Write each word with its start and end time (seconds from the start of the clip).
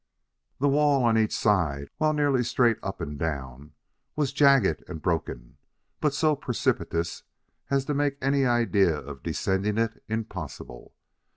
The 0.57 0.67
wall 0.67 1.03
on 1.03 1.15
each 1.15 1.37
side, 1.37 1.89
while 1.97 2.11
nearly 2.11 2.43
straight 2.43 2.79
up 2.81 3.01
and 3.01 3.19
down, 3.19 3.73
was 4.15 4.33
jagged 4.33 4.83
and 4.89 4.99
broken, 4.99 5.59
but 5.99 6.15
so 6.15 6.35
precipitous 6.35 7.21
as 7.69 7.85
to 7.85 7.93
make 7.93 8.17
any 8.19 8.43
idea 8.43 8.97
of 8.97 9.21
descending 9.21 9.77
it 9.77 10.01
impossible. 10.07 10.95